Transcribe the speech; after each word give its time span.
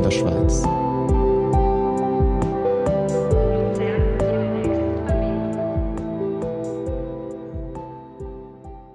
Herzen 0.00 0.02
der 0.02 0.10
Schweiz. 0.10 0.62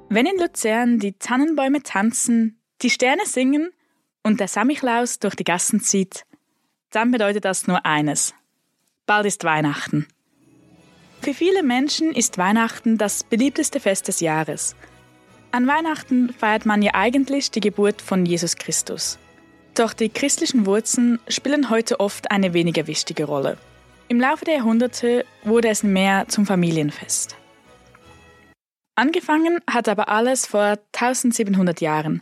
Wenn 0.09 0.25
in 0.25 0.39
Luzern 0.39 0.99
die 0.99 1.13
Tannenbäume 1.13 1.83
tanzen, 1.83 2.59
die 2.81 2.89
Sterne 2.89 3.25
singen 3.25 3.71
und 4.23 4.39
der 4.39 4.47
Samichlaus 4.47 5.19
durch 5.19 5.35
die 5.35 5.43
Gassen 5.43 5.81
zieht, 5.81 6.25
dann 6.91 7.11
bedeutet 7.11 7.43
das 7.43 7.67
nur 7.67 7.85
eines. 7.85 8.33
Bald 9.05 9.25
ist 9.25 9.43
Weihnachten. 9.43 10.07
Für 11.21 11.33
viele 11.33 11.63
Menschen 11.63 12.13
ist 12.13 12.37
Weihnachten 12.37 12.97
das 12.97 13.23
beliebteste 13.23 13.79
Fest 13.79 14.07
des 14.07 14.19
Jahres– 14.19 14.75
an 15.55 15.67
Weihnachten 15.67 16.33
feiert 16.33 16.65
man 16.65 16.81
ja 16.81 16.95
eigentlich 16.95 17.49
die 17.49 17.61
Geburt 17.61 18.01
von 18.01 18.25
Jesus 18.25 18.57
Christus. 18.57 19.17
Doch 19.75 19.91
die 19.91 20.07
christlichen 20.07 20.65
Wurzeln 20.65 21.19
spielen 21.27 21.69
heute 21.69 21.99
oft 21.99 22.31
eine 22.31 22.53
weniger 22.53 22.87
wichtige 22.87 23.25
Rolle. 23.25 23.57
Im 24.07 24.21
Laufe 24.21 24.45
der 24.45 24.55
Jahrhunderte 24.55 25.25
wurde 25.43 25.67
es 25.67 25.83
mehr 25.83 26.29
zum 26.29 26.45
Familienfest. 26.45 27.35
Angefangen 28.95 29.59
hat 29.69 29.89
aber 29.89 30.07
alles 30.07 30.45
vor 30.45 30.77
1700 30.93 31.81
Jahren. 31.81 32.21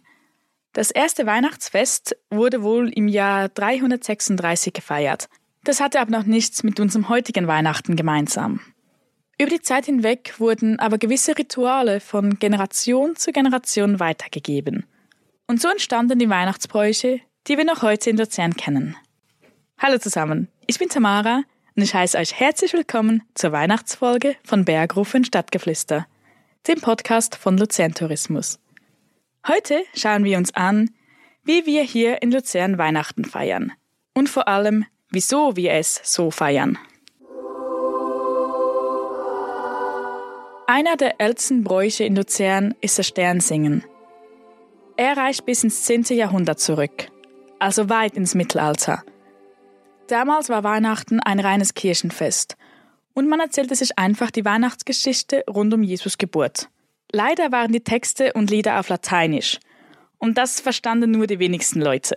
Das 0.73 0.89
erste 0.89 1.27
Weihnachtsfest 1.27 2.17
wurde 2.31 2.63
wohl 2.63 2.89
im 2.89 3.07
Jahr 3.07 3.49
336 3.49 4.73
gefeiert. 4.73 5.29
Das 5.63 5.79
hatte 5.79 5.99
aber 5.99 6.09
noch 6.09 6.25
nichts 6.25 6.63
mit 6.63 6.79
unserem 6.79 7.07
heutigen 7.09 7.45
Weihnachten 7.45 7.95
gemeinsam. 7.95 8.61
Über 9.39 9.51
die 9.51 9.61
Zeit 9.61 9.85
hinweg 9.85 10.33
wurden 10.39 10.79
aber 10.79 10.97
gewisse 10.97 11.37
Rituale 11.37 11.99
von 11.99 12.39
Generation 12.39 13.15
zu 13.15 13.31
Generation 13.31 13.99
weitergegeben. 13.99 14.85
Und 15.45 15.61
so 15.61 15.67
entstanden 15.67 16.17
die 16.17 16.29
Weihnachtsbräuche, 16.29 17.19
die 17.47 17.57
wir 17.57 17.65
noch 17.65 17.81
heute 17.81 18.09
in 18.09 18.17
Luzern 18.17 18.55
kennen. 18.55 18.95
Hallo 19.77 19.97
zusammen, 19.97 20.47
ich 20.65 20.79
bin 20.79 20.87
Tamara 20.87 21.43
und 21.75 21.83
ich 21.83 21.93
heiße 21.93 22.17
euch 22.17 22.39
herzlich 22.39 22.73
willkommen 22.73 23.23
zur 23.33 23.51
Weihnachtsfolge 23.51 24.35
von 24.45 24.63
Bergrufen 24.63 25.25
Stadtgeflüster, 25.25 26.07
dem 26.67 26.79
Podcast 26.79 27.35
von 27.35 27.57
Luzern 27.57 27.93
Tourismus. 27.93 28.59
Heute 29.45 29.81
schauen 29.93 30.23
wir 30.23 30.37
uns 30.37 30.55
an, 30.55 30.91
wie 31.43 31.65
wir 31.65 31.83
hier 31.83 32.21
in 32.21 32.31
Luzern 32.31 32.77
Weihnachten 32.77 33.25
feiern 33.25 33.73
und 34.13 34.29
vor 34.29 34.47
allem, 34.47 34.85
wieso 35.09 35.57
wir 35.57 35.73
es 35.73 35.99
so 36.03 36.31
feiern. 36.31 36.77
Einer 40.65 40.95
der 40.95 41.19
ältesten 41.19 41.65
Bräuche 41.65 42.05
in 42.05 42.15
Luzern 42.15 42.73
ist 42.79 42.97
das 42.97 43.07
Sternsingen. 43.07 43.83
Er 44.95 45.17
reicht 45.17 45.45
bis 45.45 45.63
ins 45.63 45.83
10. 45.83 46.03
Jahrhundert 46.11 46.59
zurück, 46.59 47.11
also 47.59 47.89
weit 47.89 48.15
ins 48.15 48.35
Mittelalter. 48.35 49.03
Damals 50.07 50.49
war 50.49 50.63
Weihnachten 50.63 51.19
ein 51.19 51.39
reines 51.39 51.73
Kirchenfest 51.73 52.57
und 53.13 53.27
man 53.27 53.39
erzählte 53.39 53.75
sich 53.75 53.97
einfach 53.97 54.31
die 54.31 54.45
Weihnachtsgeschichte 54.45 55.43
rund 55.49 55.73
um 55.73 55.83
Jesus 55.83 56.17
Geburt. 56.17 56.69
Leider 57.11 57.51
waren 57.51 57.71
die 57.71 57.83
Texte 57.83 58.33
und 58.33 58.49
Lieder 58.49 58.79
auf 58.79 58.89
Lateinisch 58.89 59.59
und 60.17 60.37
das 60.37 60.59
verstanden 60.59 61.11
nur 61.11 61.27
die 61.27 61.39
wenigsten 61.39 61.81
Leute. 61.81 62.15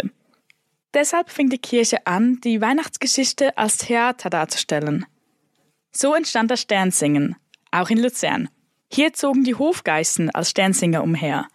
Deshalb 0.95 1.31
fing 1.31 1.51
die 1.51 1.59
Kirche 1.59 2.07
an, 2.07 2.41
die 2.43 2.61
Weihnachtsgeschichte 2.61 3.59
als 3.59 3.77
Theater 3.77 4.31
darzustellen. 4.31 5.05
So 5.93 6.15
entstand 6.15 6.51
das 6.51 6.61
Sternsingen, 6.63 7.37
auch 7.71 7.91
in 7.91 7.99
Luzern. 7.99 8.49
Hier 8.91 9.13
zogen 9.13 9.45
die 9.45 9.55
Hofgeißen 9.55 10.31
als 10.31 10.51
Sternsinger 10.51 11.03
umher. 11.03 11.49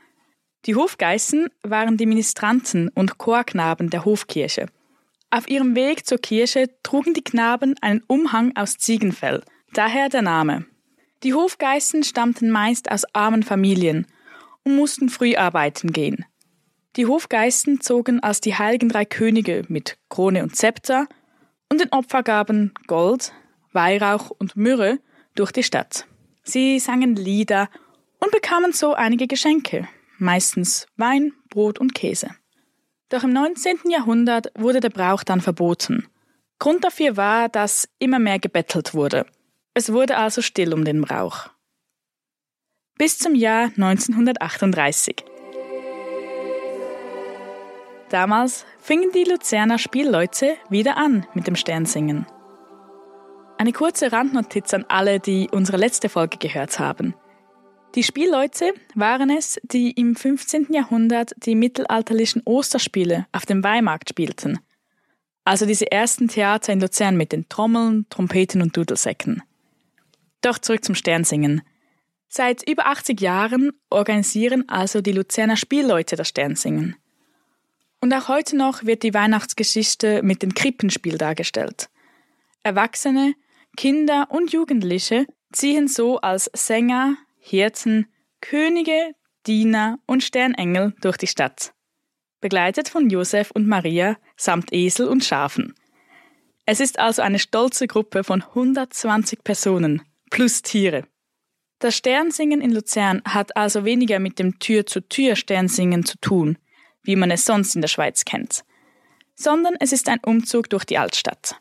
Die 0.66 0.75
Hofgeißen 0.75 1.49
waren 1.63 1.97
die 1.97 2.05
Ministranten 2.05 2.89
und 2.89 3.17
Chorknaben 3.17 3.89
der 3.89 4.05
Hofkirche. 4.05 4.67
Auf 5.31 5.49
ihrem 5.49 5.75
Weg 5.75 6.05
zur 6.05 6.19
Kirche 6.19 6.69
trugen 6.83 7.13
die 7.13 7.23
Knaben 7.23 7.75
einen 7.81 8.03
Umhang 8.07 8.55
aus 8.55 8.77
Ziegenfell, 8.77 9.44
daher 9.73 10.09
der 10.09 10.21
Name. 10.21 10.66
Die 11.23 11.33
Hofgeißen 11.33 12.03
stammten 12.03 12.51
meist 12.51 12.91
aus 12.91 13.05
armen 13.13 13.41
Familien 13.41 14.05
und 14.63 14.75
mussten 14.75 15.09
früh 15.09 15.35
arbeiten 15.35 15.94
gehen. 15.94 16.25
Die 16.95 17.05
Hofgeißen 17.05 17.81
zogen 17.81 18.19
als 18.19 18.41
die 18.41 18.55
heiligen 18.55 18.89
drei 18.89 19.05
Könige 19.05 19.63
mit 19.67 19.97
Krone 20.09 20.44
und 20.44 20.55
Zepter 20.55 21.07
und 21.69 21.79
den 21.79 21.91
Opfergaben 21.91 22.73
Gold, 22.85 23.33
Weihrauch 23.71 24.29
und 24.29 24.57
Myrrhe 24.57 25.00
durch 25.33 25.51
die 25.51 25.63
Stadt. 25.63 26.05
Sie 26.44 26.79
sangen 26.79 27.16
Lieder 27.16 27.69
und 28.19 28.31
bekamen 28.31 28.73
so 28.73 28.94
einige 28.94 29.27
Geschenke, 29.27 29.88
meistens 30.21 30.87
Wein, 30.95 31.33
Brot 31.49 31.79
und 31.79 31.93
Käse. 31.93 32.29
Doch 33.09 33.23
im 33.23 33.33
19. 33.33 33.89
Jahrhundert 33.89 34.47
wurde 34.55 34.79
der 34.79 34.89
Brauch 34.89 35.23
dann 35.23 35.41
verboten. 35.41 36.07
Grund 36.59 36.83
dafür 36.83 37.17
war, 37.17 37.49
dass 37.49 37.89
immer 37.99 38.19
mehr 38.19 38.39
gebettelt 38.39 38.93
wurde. 38.93 39.25
Es 39.73 39.91
wurde 39.91 40.17
also 40.17 40.41
still 40.41 40.73
um 40.73 40.85
den 40.85 41.01
Brauch. 41.01 41.49
Bis 42.97 43.17
zum 43.17 43.35
Jahr 43.35 43.65
1938. 43.65 45.25
Damals 48.09 48.65
fingen 48.79 49.11
die 49.13 49.23
Luzerner 49.23 49.79
Spielleute 49.79 50.55
wieder 50.69 50.97
an 50.97 51.25
mit 51.33 51.47
dem 51.47 51.55
Sternsingen. 51.55 52.27
Eine 53.57 53.71
kurze 53.71 54.11
Randnotiz 54.11 54.73
an 54.73 54.85
alle, 54.88 55.19
die 55.19 55.49
unsere 55.51 55.77
letzte 55.77 56.09
Folge 56.09 56.38
gehört 56.38 56.79
haben. 56.79 57.15
Die 57.96 58.03
Spielleute 58.03 58.74
waren 58.96 59.29
es, 59.29 59.59
die 59.63 59.91
im 59.91 60.16
15. 60.16 60.68
Jahrhundert 60.72 61.34
die 61.38 61.56
mittelalterlichen 61.56 62.41
Osterspiele 62.46 63.28
auf 63.34 63.46
dem 63.46 63.63
Weimarkt 63.63 64.09
spielten. 64.09 64.59
Also 65.44 65.66
diese 65.66 65.91
ersten 65.91 66.30
Theater 66.30 66.72
in 66.72 66.80
Luzern 66.80 67.18
mit 67.18 67.34
den 67.34 67.50
Trommeln, 67.50 68.06
Trompeten 68.09 68.62
und 68.62 68.78
Dudelsäcken. 68.78 69.44
Doch 70.40 70.57
zurück 70.57 70.85
zum 70.85 70.96
Sternsingen. 70.96 71.62
Seit 72.30 72.68
über 72.69 72.85
80 72.85 73.19
Jahren 73.19 73.72
organisieren 73.90 74.69
also 74.69 75.01
die 75.01 75.12
Luzerner 75.12 75.57
Spielleute 75.57 76.16
das 76.16 76.30
Sternsingen. 76.30 76.96
Und 78.00 78.13
auch 78.13 78.30
heute 78.30 78.56
noch 78.56 78.85
wird 78.85 79.03
die 79.03 79.13
Weihnachtsgeschichte 79.13 80.24
mit 80.24 80.41
dem 80.41 80.53
Krippenspiel 80.53 81.18
dargestellt. 81.18 81.90
Erwachsene 82.63 83.34
Kinder 83.75 84.28
und 84.30 84.53
Jugendliche 84.53 85.25
ziehen 85.51 85.88
so 85.88 86.19
als 86.19 86.50
Sänger, 86.53 87.18
Hirten, 87.44 88.06
Könige, 88.40 89.16
Diener 89.47 89.97
und 90.06 90.24
Sternengel 90.24 90.94
durch 91.02 91.18
die 91.18 91.28
Stadt, 91.28 91.74
begleitet 92.40 92.88
von 92.88 93.09
Josef 93.09 93.50
und 93.52 93.68
Maria 93.68 94.18
samt 94.38 94.72
Esel 94.72 95.07
und 95.07 95.25
Schafen. 95.25 95.74
Es 96.68 96.80
ist 96.80 97.00
also 97.00 97.24
eine 97.24 97.40
stolze 97.40 97.88
Gruppe 97.88 98.24
von 98.24 98.44
120 98.44 99.44
Personen 99.44 100.03
plus 100.30 100.62
Tiere. 100.62 101.07
Das 101.80 101.97
Sternsingen 101.97 102.62
in 102.62 102.72
Luzern 102.72 103.24
hat 103.25 103.57
also 103.57 103.85
weniger 103.85 104.19
mit 104.19 104.38
dem 104.38 104.59
Tür-zu-Tür-Sternsingen 104.59 106.06
zu 106.06 106.19
tun, 106.19 106.59
wie 107.01 107.16
man 107.16 107.31
es 107.31 107.46
sonst 107.46 107.74
in 107.74 107.81
der 107.81 107.88
Schweiz 107.88 108.24
kennt, 108.24 108.63
sondern 109.34 109.75
es 109.80 109.91
ist 109.91 110.07
ein 110.07 110.19
Umzug 110.24 110.69
durch 110.69 110.85
die 110.85 111.00
Altstadt. 111.00 111.56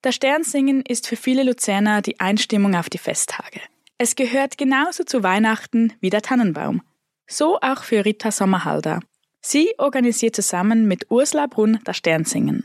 Das 0.00 0.14
Sternsingen 0.14 0.80
ist 0.80 1.06
für 1.06 1.16
viele 1.16 1.42
Luzerner 1.42 2.00
die 2.00 2.18
Einstimmung 2.20 2.74
auf 2.74 2.88
die 2.88 2.98
Festtage. 2.98 3.60
Es 4.00 4.14
gehört 4.14 4.58
genauso 4.58 5.02
zu 5.02 5.24
Weihnachten 5.24 5.92
wie 6.00 6.10
der 6.10 6.22
Tannenbaum. 6.22 6.82
So 7.26 7.58
auch 7.60 7.82
für 7.82 8.04
Rita 8.04 8.30
Sommerhalder. 8.30 9.00
Sie 9.40 9.74
organisiert 9.78 10.36
zusammen 10.36 10.86
mit 10.86 11.10
Ursula 11.10 11.48
Brunn 11.48 11.80
das 11.84 11.96
Sternsingen. 11.96 12.64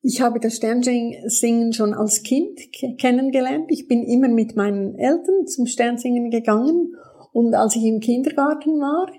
Ich 0.00 0.20
habe 0.20 0.38
das 0.38 0.56
Sternsingen 0.56 1.72
schon 1.72 1.92
als 1.92 2.22
Kind 2.22 2.58
kennengelernt. 2.98 3.66
Ich 3.68 3.88
bin 3.88 4.04
immer 4.04 4.28
mit 4.28 4.56
meinen 4.56 4.94
Eltern 4.94 5.46
zum 5.46 5.66
Sternsingen 5.66 6.30
gegangen 6.30 6.94
und 7.32 7.54
als 7.54 7.74
ich 7.74 7.84
im 7.84 7.98
Kindergarten 7.98 8.80
war, 8.80 9.10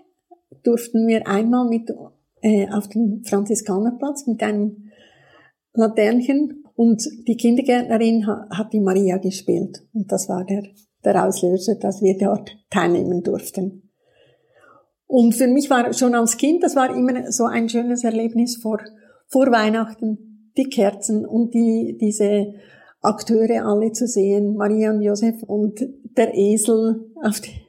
durften 0.63 1.05
wir 1.07 1.27
einmal 1.27 1.67
mit 1.67 1.91
äh, 2.41 2.69
auf 2.69 2.87
den 2.87 3.23
Franziskanerplatz 3.25 4.25
mit 4.25 4.41
einem 4.41 4.91
Laternchen 5.73 6.63
und 6.75 7.03
die 7.27 7.37
Kindergärtnerin 7.37 8.25
hat 8.25 8.73
die 8.73 8.79
Maria 8.79 9.17
gespielt. 9.17 9.83
Und 9.93 10.11
das 10.11 10.27
war 10.29 10.45
der, 10.45 10.63
der 11.03 11.25
Auslöser, 11.25 11.75
dass 11.75 12.01
wir 12.01 12.17
dort 12.17 12.57
teilnehmen 12.69 13.23
durften. 13.23 13.91
Und 15.07 15.35
für 15.35 15.47
mich 15.47 15.69
war 15.69 15.93
schon 15.93 16.15
als 16.15 16.37
Kind, 16.37 16.63
das 16.63 16.75
war 16.75 16.95
immer 16.95 17.31
so 17.31 17.45
ein 17.45 17.67
schönes 17.67 18.03
Erlebnis 18.03 18.57
vor, 18.57 18.79
vor 19.27 19.51
Weihnachten, 19.51 20.51
die 20.57 20.69
Kerzen 20.69 21.25
und 21.25 21.53
die, 21.53 21.97
diese 21.99 22.53
Akteure 23.01 23.65
alle 23.65 23.91
zu 23.91 24.07
sehen, 24.07 24.55
Maria 24.55 24.91
und 24.91 25.01
Josef 25.01 25.43
und 25.43 25.81
der 26.15 26.33
Esel 26.33 27.11
die, 27.43 27.67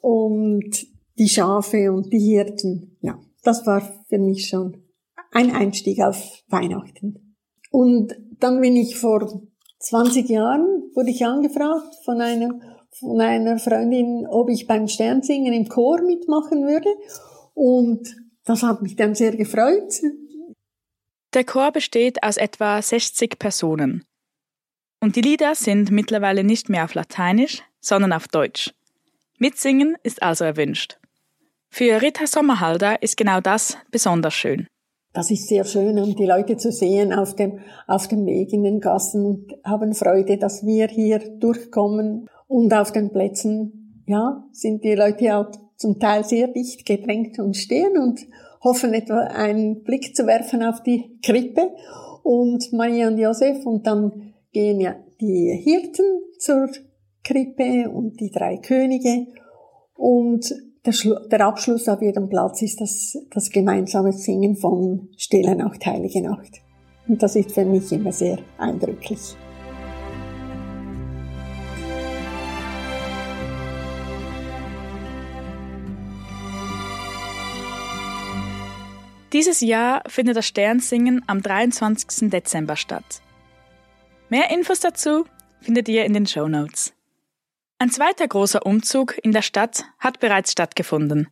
und 0.00 0.86
die 1.18 1.28
Schafe 1.28 1.92
und 1.92 2.12
die 2.12 2.20
Hirten. 2.20 2.96
Ja, 3.00 3.18
das 3.42 3.66
war 3.66 3.82
für 4.08 4.18
mich 4.18 4.48
schon 4.48 4.84
ein 5.32 5.50
Einstieg 5.50 6.00
auf 6.00 6.44
Weihnachten. 6.48 7.36
Und 7.70 8.14
dann 8.38 8.60
bin 8.60 8.76
ich 8.76 8.96
vor 8.96 9.42
20 9.84 10.28
Jahren, 10.28 10.90
wurde 10.94 11.10
ich 11.10 11.24
angefragt 11.24 11.94
von 12.04 12.20
einer, 12.20 12.50
von 12.98 13.20
einer 13.20 13.58
Freundin, 13.58 14.26
ob 14.28 14.48
ich 14.48 14.66
beim 14.66 14.88
Sternsingen 14.88 15.52
im 15.52 15.68
Chor 15.68 16.00
mitmachen 16.02 16.66
würde. 16.66 16.88
Und 17.54 18.16
das 18.44 18.62
hat 18.62 18.82
mich 18.82 18.96
dann 18.96 19.14
sehr 19.14 19.36
gefreut. 19.36 20.00
Der 21.34 21.44
Chor 21.44 21.72
besteht 21.72 22.22
aus 22.22 22.36
etwa 22.36 22.80
60 22.80 23.38
Personen. 23.38 24.04
Und 25.00 25.16
die 25.16 25.20
Lieder 25.20 25.54
sind 25.54 25.90
mittlerweile 25.90 26.44
nicht 26.44 26.68
mehr 26.68 26.84
auf 26.84 26.94
Lateinisch, 26.94 27.62
sondern 27.80 28.12
auf 28.12 28.28
Deutsch. 28.28 28.72
Mitsingen 29.38 29.96
ist 30.02 30.22
also 30.22 30.44
erwünscht. 30.44 30.98
Für 31.68 32.00
Rita 32.00 32.26
Sommerhalder 32.26 33.02
ist 33.02 33.16
genau 33.16 33.40
das 33.40 33.76
besonders 33.90 34.32
schön. 34.32 34.68
Das 35.14 35.30
ist 35.30 35.46
sehr 35.46 35.64
schön, 35.64 35.96
um 36.00 36.16
die 36.16 36.26
Leute 36.26 36.56
zu 36.56 36.72
sehen 36.72 37.12
auf 37.12 37.36
dem, 37.36 37.60
auf 37.86 38.08
dem 38.08 38.26
Weg 38.26 38.52
in 38.52 38.64
den 38.64 38.80
Gassen 38.80 39.24
und 39.24 39.54
haben 39.64 39.94
Freude, 39.94 40.38
dass 40.38 40.66
wir 40.66 40.88
hier 40.88 41.20
durchkommen. 41.20 42.28
Und 42.48 42.74
auf 42.74 42.90
den 42.90 43.10
Plätzen, 43.10 44.02
ja, 44.06 44.44
sind 44.50 44.82
die 44.82 44.96
Leute 44.96 45.36
auch 45.36 45.50
zum 45.76 46.00
Teil 46.00 46.24
sehr 46.24 46.48
dicht 46.48 46.84
gedrängt 46.84 47.38
und 47.38 47.56
stehen 47.56 47.96
und 47.96 48.26
hoffen 48.62 48.92
etwa 48.92 49.20
einen 49.20 49.84
Blick 49.84 50.16
zu 50.16 50.26
werfen 50.26 50.64
auf 50.64 50.82
die 50.82 51.18
Krippe 51.22 51.70
und 52.24 52.72
Maria 52.72 53.06
und 53.06 53.18
Josef 53.18 53.64
und 53.64 53.86
dann 53.86 54.34
gehen 54.52 54.80
ja 54.80 54.96
die 55.20 55.60
Hirten 55.62 56.22
zur 56.38 56.70
Krippe 57.22 57.88
und 57.88 58.18
die 58.18 58.30
drei 58.30 58.56
Könige 58.56 59.26
und 59.94 60.52
der, 60.86 60.94
der 61.30 61.40
Abschluss 61.46 61.88
auf 61.88 62.02
jedem 62.02 62.28
Platz 62.28 62.62
ist 62.62 62.80
das, 62.80 63.16
das 63.30 63.50
gemeinsame 63.50 64.12
Singen 64.12 64.56
von 64.56 65.08
Stille 65.16 65.56
Nacht, 65.56 65.84
Heilige 65.86 66.22
Nacht. 66.22 66.60
Und 67.08 67.22
das 67.22 67.36
ist 67.36 67.52
für 67.52 67.64
mich 67.64 67.90
immer 67.92 68.12
sehr 68.12 68.38
eindrücklich. 68.58 69.36
Dieses 79.32 79.60
Jahr 79.62 80.02
findet 80.06 80.36
das 80.36 80.46
Sternsingen 80.46 81.22
am 81.26 81.42
23. 81.42 82.30
Dezember 82.30 82.76
statt. 82.76 83.20
Mehr 84.28 84.50
Infos 84.50 84.78
dazu 84.78 85.24
findet 85.60 85.88
ihr 85.88 86.04
in 86.04 86.12
den 86.12 86.26
Show 86.26 86.46
Notes. 86.46 86.94
Ein 87.84 87.90
zweiter 87.90 88.26
großer 88.26 88.64
Umzug 88.64 89.18
in 89.22 89.32
der 89.32 89.42
Stadt 89.42 89.84
hat 89.98 90.18
bereits 90.18 90.52
stattgefunden. 90.52 91.28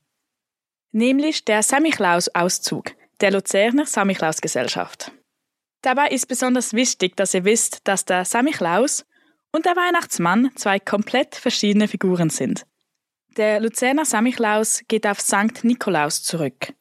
Nämlich 0.90 1.46
der 1.46 1.62
Samichlaus-Auszug 1.62 2.90
der 3.22 3.30
Luzerner 3.30 3.86
Samichlaus-Gesellschaft. 3.86 5.12
Dabei 5.80 6.08
ist 6.08 6.26
besonders 6.26 6.74
wichtig, 6.74 7.16
dass 7.16 7.32
ihr 7.32 7.46
wisst, 7.46 7.88
dass 7.88 8.04
der 8.04 8.26
Samichlaus 8.26 9.06
und 9.50 9.64
der 9.64 9.76
Weihnachtsmann 9.76 10.50
zwei 10.54 10.78
komplett 10.78 11.36
verschiedene 11.36 11.88
Figuren 11.88 12.28
sind. 12.28 12.66
Der 13.38 13.58
Luzerner 13.58 14.04
Samichlaus 14.04 14.82
geht 14.88 15.06
auf 15.06 15.22
Sankt 15.22 15.64
Nikolaus 15.64 16.22
zurück. 16.22 16.74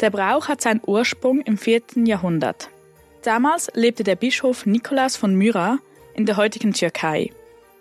Der 0.00 0.10
Brauch 0.10 0.48
hat 0.48 0.60
seinen 0.60 0.80
Ursprung 0.84 1.40
im 1.42 1.56
4. 1.56 1.82
Jahrhundert. 2.04 2.68
Damals 3.22 3.70
lebte 3.74 4.02
der 4.02 4.16
Bischof 4.16 4.66
Nikolaus 4.66 5.16
von 5.16 5.36
Myra 5.36 5.78
in 6.14 6.26
der 6.26 6.36
heutigen 6.36 6.72
Türkei. 6.72 7.30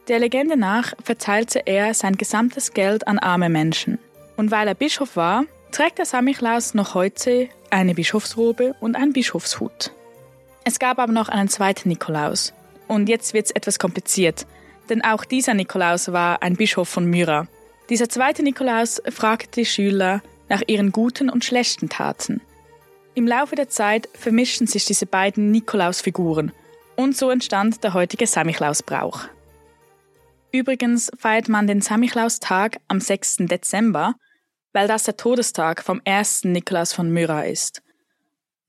Der 0.07 0.19
Legende 0.19 0.55
nach 0.55 0.93
verteilte 1.03 1.63
er 1.65 1.95
sein 1.95 2.15
gesamtes 2.15 2.73
Geld 2.73 3.07
an 3.07 3.17
arme 3.17 3.49
Menschen. 3.49 3.97
Und 4.37 4.51
weil 4.51 4.67
er 4.67 4.75
Bischof 4.75 5.15
war, 5.15 5.45
trägt 5.71 5.97
der 5.97 6.05
Samichlaus 6.05 6.75
noch 6.75 6.93
heute 6.93 7.49
eine 7.71 7.95
Bischofsrobe 7.95 8.75
und 8.79 8.95
einen 8.95 9.13
Bischofshut. 9.13 9.91
Es 10.63 10.77
gab 10.77 10.99
aber 10.99 11.11
noch 11.11 11.29
einen 11.29 11.49
zweiten 11.49 11.89
Nikolaus. 11.89 12.53
Und 12.87 13.09
jetzt 13.09 13.33
wird 13.33 13.45
es 13.47 13.51
etwas 13.51 13.79
kompliziert, 13.79 14.45
denn 14.89 15.03
auch 15.03 15.25
dieser 15.25 15.55
Nikolaus 15.55 16.11
war 16.11 16.43
ein 16.43 16.55
Bischof 16.55 16.87
von 16.87 17.05
Myra. 17.05 17.47
Dieser 17.89 18.09
zweite 18.09 18.43
Nikolaus 18.43 19.01
fragte 19.09 19.61
die 19.61 19.65
Schüler, 19.65 20.21
nach 20.49 20.61
ihren 20.67 20.91
guten 20.91 21.29
und 21.29 21.45
schlechten 21.45 21.87
Taten. 21.87 22.41
Im 23.13 23.27
Laufe 23.27 23.55
der 23.55 23.67
Zeit 23.67 24.07
vermischten 24.13 24.67
sich 24.67 24.85
diese 24.85 25.05
beiden 25.05 25.51
Nikolausfiguren 25.51 26.53
und 26.95 27.17
so 27.17 27.29
entstand 27.29 27.83
der 27.83 27.93
heutige 27.93 28.25
Samichlausbrauch. 28.25 29.25
Übrigens 30.53 31.11
feiert 31.17 31.49
man 31.49 31.67
den 31.67 31.81
Samichlaustag 31.81 32.77
am 32.87 33.01
6. 33.01 33.37
Dezember, 33.41 34.15
weil 34.73 34.87
das 34.87 35.03
der 35.03 35.17
Todestag 35.17 35.83
vom 35.83 36.01
ersten 36.05 36.53
Nikolaus 36.53 36.93
von 36.93 37.11
Myra 37.11 37.43
ist. 37.43 37.81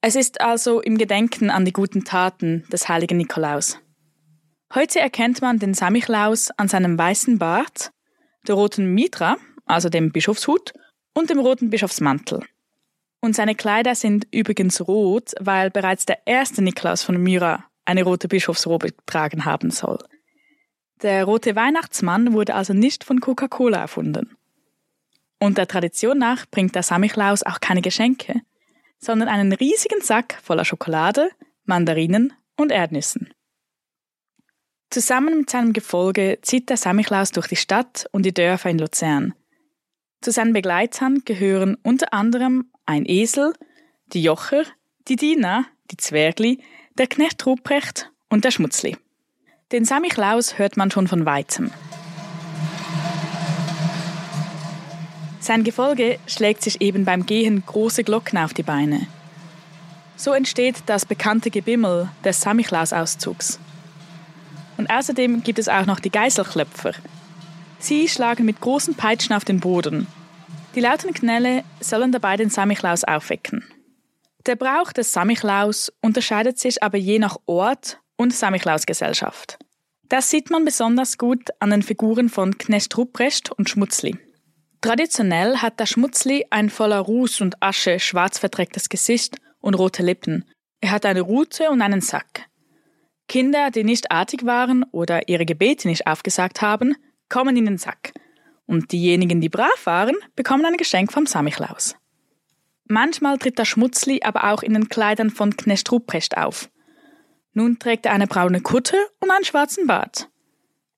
Es 0.00 0.16
ist 0.16 0.40
also 0.40 0.80
im 0.80 0.98
Gedenken 0.98 1.50
an 1.50 1.64
die 1.64 1.72
guten 1.72 2.04
Taten 2.04 2.64
des 2.72 2.88
heiligen 2.88 3.18
Nikolaus. 3.18 3.78
Heute 4.74 4.98
erkennt 4.98 5.40
man 5.42 5.60
den 5.60 5.74
Samichlaus 5.74 6.50
an 6.56 6.66
seinem 6.66 6.98
weißen 6.98 7.38
Bart, 7.38 7.92
der 8.48 8.56
roten 8.56 8.92
Mitra, 8.94 9.36
also 9.66 9.88
dem 9.88 10.10
Bischofshut, 10.10 10.72
und 11.14 11.30
dem 11.30 11.38
roten 11.38 11.70
Bischofsmantel. 11.70 12.42
Und 13.24 13.36
seine 13.36 13.54
Kleider 13.54 13.94
sind 13.94 14.26
übrigens 14.32 14.80
rot, 14.80 15.32
weil 15.38 15.70
bereits 15.70 16.04
der 16.06 16.26
erste 16.26 16.60
Nikolaus 16.60 17.04
von 17.04 17.16
Myra 17.16 17.64
eine 17.84 18.02
rote 18.02 18.26
Bischofsrobe 18.26 18.88
getragen 18.88 19.44
haben 19.44 19.70
soll. 19.70 19.98
Der 21.02 21.24
rote 21.24 21.54
Weihnachtsmann 21.54 22.32
wurde 22.32 22.54
also 22.54 22.74
nicht 22.74 23.04
von 23.04 23.20
Coca-Cola 23.20 23.78
erfunden. 23.78 24.36
Und 25.38 25.56
der 25.56 25.68
Tradition 25.68 26.18
nach 26.18 26.46
bringt 26.46 26.74
der 26.74 26.82
Samichlaus 26.82 27.44
auch 27.44 27.60
keine 27.60 27.80
Geschenke, 27.80 28.42
sondern 28.98 29.28
einen 29.28 29.52
riesigen 29.52 30.00
Sack 30.00 30.38
voller 30.42 30.64
Schokolade, 30.64 31.30
Mandarinen 31.64 32.32
und 32.56 32.72
Erdnüssen. 32.72 33.30
Zusammen 34.90 35.38
mit 35.38 35.50
seinem 35.50 35.72
Gefolge 35.72 36.38
zieht 36.42 36.70
der 36.70 36.76
Samichlaus 36.76 37.30
durch 37.30 37.46
die 37.46 37.56
Stadt 37.56 38.06
und 38.10 38.26
die 38.26 38.34
Dörfer 38.34 38.68
in 38.70 38.78
Luzern. 38.78 39.34
Zu 40.20 40.32
seinen 40.32 40.52
Begleitern 40.52 41.22
gehören 41.24 41.76
unter 41.82 42.12
anderem 42.12 42.71
ein 42.86 43.04
Esel, 43.06 43.52
die 44.12 44.22
Jocher, 44.22 44.64
die 45.08 45.16
Diener, 45.16 45.66
die 45.90 45.96
Zwergli, 45.96 46.58
der 46.98 47.06
Knecht 47.06 47.44
Ruprecht 47.46 48.10
und 48.28 48.44
der 48.44 48.50
Schmutzli. 48.50 48.96
Den 49.72 49.84
Samichlaus 49.84 50.58
hört 50.58 50.76
man 50.76 50.90
schon 50.90 51.08
von 51.08 51.24
weitem. 51.24 51.70
Sein 55.40 55.64
Gefolge 55.64 56.18
schlägt 56.26 56.62
sich 56.62 56.80
eben 56.80 57.04
beim 57.04 57.26
Gehen 57.26 57.64
große 57.66 58.04
Glocken 58.04 58.38
auf 58.38 58.54
die 58.54 58.62
Beine. 58.62 59.06
So 60.16 60.32
entsteht 60.32 60.76
das 60.86 61.06
bekannte 61.06 61.50
Gebimmel 61.50 62.08
des 62.24 62.40
Samichlaus-Auszugs. 62.42 63.58
Und 64.76 64.88
außerdem 64.90 65.42
gibt 65.42 65.58
es 65.58 65.68
auch 65.68 65.86
noch 65.86 66.00
die 66.00 66.10
Geißelklöpfer, 66.10 66.92
Sie 67.82 68.06
schlagen 68.06 68.44
mit 68.44 68.60
großen 68.60 68.94
Peitschen 68.94 69.34
auf 69.34 69.44
den 69.44 69.58
Boden. 69.58 70.06
Die 70.74 70.80
lauten 70.80 71.12
Knelle 71.12 71.64
sollen 71.80 72.12
dabei 72.12 72.36
den 72.36 72.48
Samichlaus 72.48 73.04
aufwecken. 73.04 73.64
Der 74.46 74.56
Brauch 74.56 74.92
des 74.92 75.12
Samichlaus 75.12 75.92
unterscheidet 76.00 76.58
sich 76.58 76.82
aber 76.82 76.98
je 76.98 77.18
nach 77.18 77.36
Ort 77.46 78.00
und 78.16 78.34
Samichlausgesellschaft. 78.34 79.58
Das 80.08 80.30
sieht 80.30 80.50
man 80.50 80.64
besonders 80.64 81.18
gut 81.18 81.50
an 81.60 81.70
den 81.70 81.82
Figuren 81.82 82.28
von 82.28 82.56
Knecht 82.58 82.96
Ruprecht 82.96 83.50
und 83.52 83.68
Schmutzli. 83.70 84.16
Traditionell 84.80 85.58
hat 85.58 85.78
der 85.78 85.86
Schmutzli 85.86 86.46
ein 86.50 86.70
voller 86.70 86.98
Ruß 86.98 87.40
und 87.40 87.62
Asche 87.62 88.00
schwarz 88.00 88.38
verdrecktes 88.38 88.88
Gesicht 88.88 89.36
und 89.60 89.74
rote 89.74 90.02
Lippen. 90.02 90.44
Er 90.80 90.90
hat 90.90 91.06
eine 91.06 91.20
Rute 91.20 91.70
und 91.70 91.82
einen 91.82 92.00
Sack. 92.00 92.46
Kinder, 93.28 93.70
die 93.70 93.84
nicht 93.84 94.10
artig 94.10 94.44
waren 94.44 94.84
oder 94.90 95.28
ihre 95.28 95.46
Gebete 95.46 95.86
nicht 95.86 96.06
aufgesagt 96.06 96.60
haben, 96.62 96.96
kommen 97.28 97.56
in 97.56 97.66
den 97.66 97.78
Sack. 97.78 98.12
Und 98.72 98.90
diejenigen, 98.90 99.42
die 99.42 99.50
brav 99.50 99.84
waren, 99.84 100.16
bekommen 100.34 100.64
ein 100.64 100.78
Geschenk 100.78 101.12
vom 101.12 101.26
Samichlaus. 101.26 101.94
Manchmal 102.88 103.36
tritt 103.36 103.58
der 103.58 103.66
Schmutzli 103.66 104.22
aber 104.22 104.44
auch 104.50 104.62
in 104.62 104.72
den 104.72 104.88
Kleidern 104.88 105.28
von 105.28 105.58
Knecht 105.58 105.92
Ruprecht 105.92 106.38
auf. 106.38 106.70
Nun 107.52 107.78
trägt 107.78 108.06
er 108.06 108.12
eine 108.12 108.26
braune 108.26 108.62
Kutte 108.62 108.96
und 109.20 109.30
einen 109.30 109.44
schwarzen 109.44 109.86
Bart. 109.86 110.30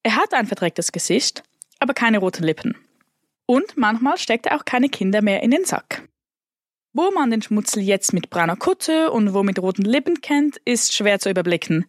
Er 0.04 0.14
hat 0.14 0.34
ein 0.34 0.46
verdrecktes 0.46 0.92
Gesicht, 0.92 1.42
aber 1.80 1.94
keine 1.94 2.18
roten 2.18 2.44
Lippen. 2.44 2.76
Und 3.44 3.76
manchmal 3.76 4.18
steckt 4.18 4.46
er 4.46 4.54
auch 4.54 4.64
keine 4.64 4.88
Kinder 4.88 5.20
mehr 5.20 5.42
in 5.42 5.50
den 5.50 5.64
Sack. 5.64 6.08
Wo 6.92 7.10
man 7.10 7.32
den 7.32 7.42
Schmutzli 7.42 7.82
jetzt 7.82 8.12
mit 8.12 8.30
brauner 8.30 8.54
Kutte 8.54 9.10
und 9.10 9.34
wo 9.34 9.42
mit 9.42 9.58
roten 9.58 9.82
Lippen 9.82 10.20
kennt, 10.20 10.58
ist 10.64 10.94
schwer 10.94 11.18
zu 11.18 11.28
überblicken. 11.28 11.86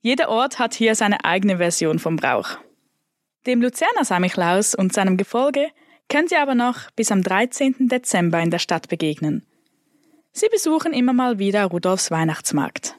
Jeder 0.00 0.30
Ort 0.30 0.58
hat 0.58 0.72
hier 0.72 0.94
seine 0.94 1.22
eigene 1.26 1.58
Version 1.58 1.98
vom 1.98 2.16
Brauch. 2.16 2.56
Dem 3.46 3.62
Luzerner 3.62 4.04
Samichlaus 4.04 4.74
und 4.74 4.92
seinem 4.92 5.16
Gefolge 5.16 5.68
könnt 6.08 6.32
ihr 6.32 6.42
aber 6.42 6.54
noch 6.54 6.90
bis 6.92 7.12
am 7.12 7.22
13. 7.22 7.88
Dezember 7.88 8.40
in 8.40 8.50
der 8.50 8.58
Stadt 8.58 8.88
begegnen. 8.88 9.46
Sie 10.32 10.48
besuchen 10.48 10.92
immer 10.92 11.12
mal 11.12 11.38
wieder 11.38 11.66
Rudolfs 11.66 12.10
Weihnachtsmarkt. 12.10 12.94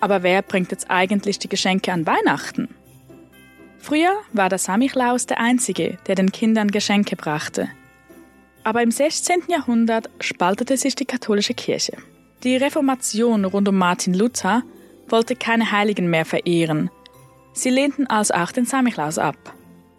Aber 0.00 0.22
wer 0.22 0.42
bringt 0.42 0.70
jetzt 0.70 0.90
eigentlich 0.90 1.38
die 1.38 1.48
Geschenke 1.48 1.92
an 1.92 2.06
Weihnachten? 2.06 2.68
Früher 3.78 4.12
war 4.32 4.48
der 4.48 4.58
Samichlaus 4.58 5.26
der 5.26 5.38
Einzige, 5.38 5.98
der 6.06 6.14
den 6.14 6.32
Kindern 6.32 6.70
Geschenke 6.70 7.16
brachte. 7.16 7.68
Aber 8.64 8.82
im 8.82 8.90
16. 8.90 9.44
Jahrhundert 9.48 10.08
spaltete 10.20 10.76
sich 10.76 10.94
die 10.94 11.04
katholische 11.04 11.54
Kirche. 11.54 11.96
Die 12.42 12.56
Reformation 12.56 13.44
rund 13.44 13.68
um 13.68 13.76
Martin 13.76 14.14
Luther 14.14 14.62
wollte 15.12 15.36
keine 15.36 15.70
Heiligen 15.70 16.10
mehr 16.10 16.24
verehren. 16.24 16.90
Sie 17.52 17.70
lehnten 17.70 18.06
also 18.06 18.34
auch 18.34 18.50
den 18.50 18.64
Samichlaus 18.64 19.18
ab. 19.18 19.36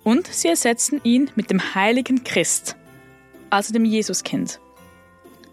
Und 0.04 0.28
sie 0.28 0.50
ersetzten 0.50 1.00
ihn 1.04 1.32
mit 1.36 1.50
dem 1.50 1.76
heiligen 1.76 2.26
Christ, 2.26 2.76
also 3.50 3.72
dem 3.72 3.86
Jesuskind. 3.86 4.60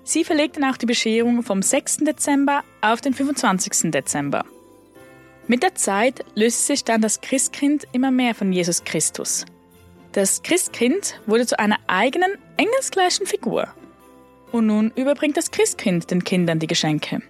Sie 0.03 0.25
verlegten 0.25 0.65
auch 0.65 0.77
die 0.77 0.87
Bescherung 0.87 1.45
vom 1.45 1.63
6. 1.63 1.99
Dezember 1.99 2.65
auf 2.81 3.01
den 3.01 3.15
25. 3.15 3.93
Dezember. 3.93 4.45
Mit 5.47 5.63
der 5.63 5.77
Zeit 5.77 6.25
löste 6.35 6.65
sich 6.65 6.85
dann 6.85 7.01
das 7.01 7.21
Christkind 7.21 7.87
immer 7.93 8.11
mehr 8.11 8.35
von 8.35 8.53
Jesus 8.53 8.83
Christus. 8.83 9.45
Das 10.13 10.43
Christkind 10.43 11.21
wurde 11.27 11.47
zu 11.47 11.59
einer 11.61 11.79
eigenen, 11.87 12.33
engelsgleichen 12.57 13.27
Figur. 13.27 13.69
Und 14.51 14.67
nun 14.67 14.91
überbringt 14.97 15.37
das 15.37 15.53
Christkind 15.53 16.11
den 16.11 16.25
Kindern 16.25 16.59
die 16.59 16.67
Geschenke. 16.67 17.23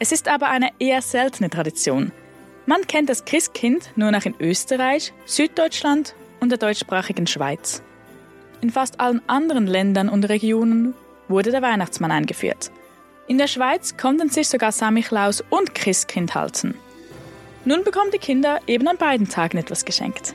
Es 0.00 0.12
ist 0.12 0.28
aber 0.28 0.48
eine 0.48 0.70
eher 0.78 1.02
seltene 1.02 1.50
Tradition. 1.50 2.12
Man 2.66 2.86
kennt 2.86 3.08
das 3.08 3.24
Christkind 3.24 3.90
nur 3.96 4.10
noch 4.10 4.24
in 4.24 4.34
Österreich, 4.38 5.12
Süddeutschland 5.24 6.14
und 6.40 6.50
der 6.50 6.58
deutschsprachigen 6.58 7.26
Schweiz. 7.26 7.82
In 8.60 8.70
fast 8.70 9.00
allen 9.00 9.22
anderen 9.28 9.66
Ländern 9.66 10.08
und 10.08 10.28
Regionen 10.28 10.94
wurde 11.28 11.50
der 11.50 11.62
Weihnachtsmann 11.62 12.12
eingeführt. 12.12 12.70
In 13.26 13.38
der 13.38 13.46
Schweiz 13.46 13.96
konnten 13.96 14.30
sich 14.30 14.48
sogar 14.48 14.72
Samichlaus 14.72 15.42
und 15.50 15.74
Christkind 15.74 16.34
halten. 16.34 16.74
Nun 17.64 17.84
bekommen 17.84 18.10
die 18.12 18.18
Kinder 18.18 18.60
eben 18.66 18.86
an 18.88 18.96
beiden 18.96 19.28
Tagen 19.28 19.58
etwas 19.58 19.84
geschenkt. 19.84 20.34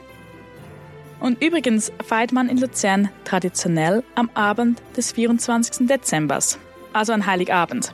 Und 1.19 1.41
übrigens 1.41 1.91
feiert 2.05 2.33
man 2.33 2.49
in 2.49 2.57
Luzern 2.57 3.09
traditionell 3.23 4.03
am 4.15 4.29
Abend 4.33 4.81
des 4.97 5.13
24. 5.13 5.87
Dezember, 5.87 6.39
also 6.91 7.13
an 7.13 7.25
Heiligabend. 7.25 7.93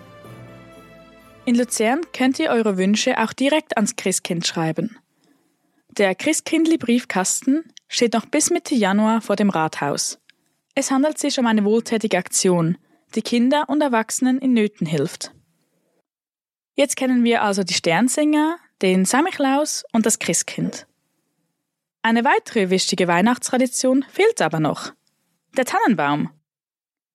In 1.50 1.56
Luzern 1.56 2.02
könnt 2.14 2.38
ihr 2.38 2.52
eure 2.52 2.78
Wünsche 2.78 3.18
auch 3.18 3.34
direkt 3.34 3.76
ans 3.76 3.96
Christkind 3.96 4.46
schreiben. 4.46 5.00
Der 5.90 6.14
Christkindli 6.14 6.78
Briefkasten 6.78 7.64
steht 7.88 8.14
noch 8.14 8.28
bis 8.28 8.52
Mitte 8.52 8.76
Januar 8.76 9.22
vor 9.22 9.36
dem 9.36 9.50
Rathaus. 9.50 10.20
Es 10.76 10.92
handelt 10.92 11.18
sich 11.18 11.40
um 11.40 11.48
eine 11.48 11.66
wohltätige 11.66 12.20
Aktion, 12.20 12.78
die 13.16 13.24
Kinder 13.24 13.68
und 13.68 13.82
Erwachsenen 13.82 14.38
in 14.38 14.54
Nöten 14.54 14.86
hilft. 14.86 15.32
Jetzt 16.76 16.96
kennen 16.96 17.24
wir 17.24 17.42
also 17.42 17.64
die 17.64 17.74
Sternsinger, 17.74 18.58
den 18.84 19.06
Samichlaus 19.06 19.86
und 19.92 20.06
das 20.06 20.20
Christkind. 20.20 20.86
Eine 22.04 22.26
weitere 22.26 22.70
wichtige 22.70 23.08
Weihnachtstradition 23.08 24.06
fehlt 24.12 24.40
aber 24.44 24.60
noch. 24.60 24.94
Der 25.58 25.66
Tannenbaum. 25.66 26.30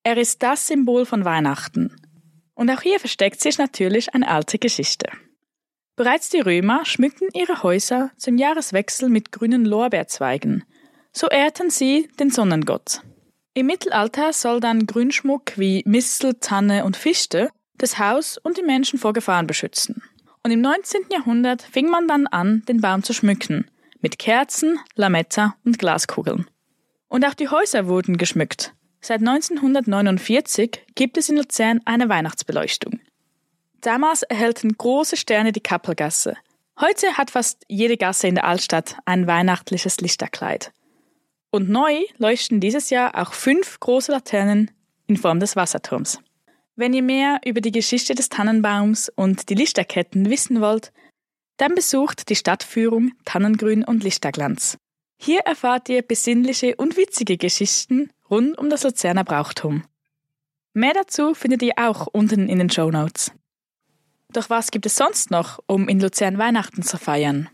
Er 0.02 0.16
ist 0.16 0.42
das 0.42 0.66
Symbol 0.66 1.06
von 1.06 1.24
Weihnachten. 1.24 1.94
Und 2.54 2.70
auch 2.70 2.82
hier 2.82 3.00
versteckt 3.00 3.40
sich 3.40 3.58
natürlich 3.58 4.14
eine 4.14 4.28
alte 4.28 4.58
Geschichte. 4.58 5.08
Bereits 5.96 6.28
die 6.28 6.40
Römer 6.40 6.84
schmückten 6.84 7.28
ihre 7.32 7.62
Häuser 7.62 8.10
zum 8.16 8.36
Jahreswechsel 8.36 9.08
mit 9.08 9.32
grünen 9.32 9.64
Lorbeerzweigen. 9.64 10.64
So 11.12 11.28
ehrten 11.28 11.70
sie 11.70 12.08
den 12.18 12.30
Sonnengott. 12.30 13.02
Im 13.54 13.66
Mittelalter 13.66 14.32
soll 14.32 14.58
dann 14.58 14.86
Grünschmuck 14.86 15.56
wie 15.56 15.82
Mistel, 15.86 16.34
Tanne 16.34 16.84
und 16.84 16.96
Fichte 16.96 17.50
das 17.78 17.98
Haus 17.98 18.38
und 18.38 18.56
die 18.56 18.62
Menschen 18.62 18.98
vor 18.98 19.12
Gefahren 19.12 19.46
beschützen. 19.46 20.02
Und 20.42 20.50
im 20.50 20.60
19. 20.60 21.02
Jahrhundert 21.10 21.62
fing 21.62 21.88
man 21.88 22.08
dann 22.08 22.26
an, 22.26 22.62
den 22.68 22.80
Baum 22.80 23.02
zu 23.02 23.12
schmücken, 23.12 23.70
mit 24.00 24.18
Kerzen, 24.18 24.78
Lametta 24.94 25.56
und 25.64 25.78
Glaskugeln. 25.78 26.48
Und 27.08 27.24
auch 27.24 27.34
die 27.34 27.48
Häuser 27.48 27.86
wurden 27.86 28.16
geschmückt. 28.16 28.74
Seit 29.06 29.20
1949 29.20 30.80
gibt 30.94 31.18
es 31.18 31.28
in 31.28 31.36
Luzern 31.36 31.82
eine 31.84 32.08
Weihnachtsbeleuchtung. 32.08 33.00
Damals 33.82 34.22
erhellten 34.22 34.78
große 34.78 35.18
Sterne 35.18 35.52
die 35.52 35.60
Kappelgasse. 35.60 36.38
Heute 36.80 37.18
hat 37.18 37.30
fast 37.30 37.66
jede 37.68 37.98
Gasse 37.98 38.28
in 38.28 38.36
der 38.36 38.46
Altstadt 38.46 38.96
ein 39.04 39.26
weihnachtliches 39.26 40.00
Lichterkleid. 40.00 40.72
Und 41.50 41.68
neu 41.68 42.00
leuchten 42.16 42.60
dieses 42.60 42.88
Jahr 42.88 43.14
auch 43.20 43.34
fünf 43.34 43.78
große 43.78 44.10
Laternen 44.10 44.70
in 45.06 45.18
Form 45.18 45.38
des 45.38 45.54
Wasserturms. 45.54 46.20
Wenn 46.74 46.94
ihr 46.94 47.02
mehr 47.02 47.40
über 47.44 47.60
die 47.60 47.72
Geschichte 47.72 48.14
des 48.14 48.30
Tannenbaums 48.30 49.12
und 49.14 49.50
die 49.50 49.54
Lichterketten 49.54 50.30
wissen 50.30 50.62
wollt, 50.62 50.94
dann 51.58 51.74
besucht 51.74 52.30
die 52.30 52.36
Stadtführung 52.36 53.12
Tannengrün 53.26 53.84
und 53.84 54.02
Lichterglanz. 54.02 54.78
Hier 55.20 55.40
erfahrt 55.40 55.90
ihr 55.90 56.00
besinnliche 56.00 56.76
und 56.76 56.96
witzige 56.96 57.36
Geschichten 57.36 58.08
rund 58.34 58.58
um 58.58 58.68
das 58.68 58.82
Luzerner 58.82 59.22
Brauchtum. 59.22 59.84
Mehr 60.72 60.92
dazu 60.92 61.34
findet 61.34 61.62
ihr 61.62 61.74
auch 61.76 62.08
unten 62.08 62.48
in 62.48 62.58
den 62.58 62.68
Show 62.68 62.90
Notes. 62.90 63.30
Doch 64.32 64.50
was 64.50 64.72
gibt 64.72 64.86
es 64.86 64.96
sonst 64.96 65.30
noch, 65.30 65.60
um 65.68 65.88
in 65.88 66.00
Luzern 66.00 66.36
Weihnachten 66.36 66.82
zu 66.82 66.98
feiern? 66.98 67.48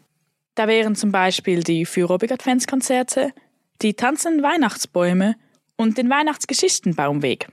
Da 0.55 0.69
wären 0.69 0.97
zum 0.97 1.13
Beispiel 1.13 1.63
die 1.63 1.85
Fürobig 1.85 2.33
Adventskonzerte, 2.33 3.33
die 3.83 3.93
tanzenden 3.93 4.43
Weihnachtsbäume 4.43 5.37
und 5.77 5.99
den 5.99 6.09
Weihnachtsgeschichtenbaumweg. 6.09 7.49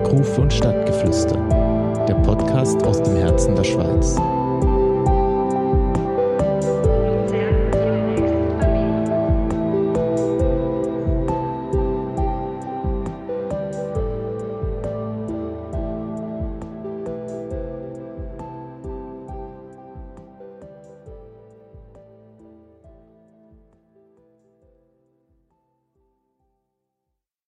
Bergrufe 0.06 0.40
und 0.42 0.52
Stadtgeflüster, 0.52 1.34
der 2.06 2.14
Podcast 2.22 2.80
aus 2.84 3.02
dem 3.02 3.16
Herzen 3.16 3.56
der 3.56 3.64
Schweiz. 3.64 4.14